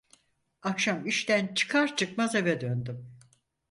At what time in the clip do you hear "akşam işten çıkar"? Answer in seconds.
0.61-1.95